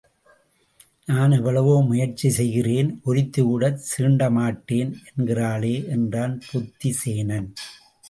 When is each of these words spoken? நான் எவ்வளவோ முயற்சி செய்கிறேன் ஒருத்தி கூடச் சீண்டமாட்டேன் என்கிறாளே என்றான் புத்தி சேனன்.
நான் 1.09 1.31
எவ்வளவோ 1.31 1.75
முயற்சி 1.81 2.29
செய்கிறேன் 2.39 2.89
ஒருத்தி 3.03 3.41
கூடச் 3.41 3.85
சீண்டமாட்டேன் 3.91 4.91
என்கிறாளே 5.07 5.75
என்றான் 5.97 6.37
புத்தி 6.51 6.91
சேனன். 7.03 7.49